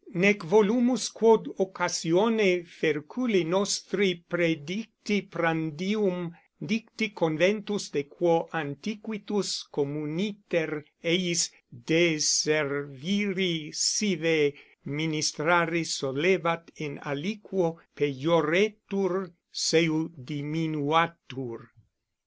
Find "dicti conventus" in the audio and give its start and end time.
6.59-7.89